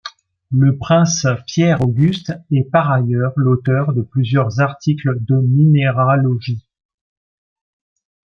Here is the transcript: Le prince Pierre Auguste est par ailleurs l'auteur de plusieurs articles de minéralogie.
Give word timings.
Le 0.49 0.79
prince 0.79 1.27
Pierre 1.45 1.79
Auguste 1.83 2.33
est 2.51 2.63
par 2.63 2.89
ailleurs 2.91 3.33
l'auteur 3.35 3.93
de 3.93 4.01
plusieurs 4.01 4.59
articles 4.59 5.15
de 5.25 5.35
minéralogie. 5.41 6.65